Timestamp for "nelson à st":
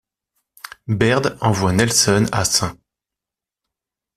1.73-2.75